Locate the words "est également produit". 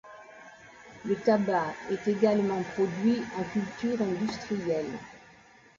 1.91-3.21